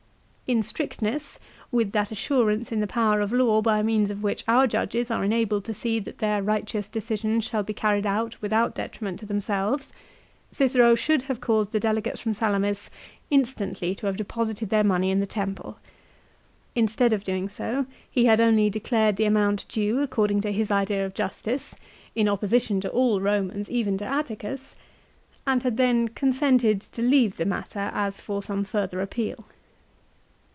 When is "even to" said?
23.69-24.03